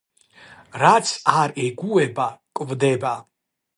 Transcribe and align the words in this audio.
რაც 0.83 1.11
არ 1.41 1.53
ეგუება– 1.67 2.27
კვდება. 2.61 3.13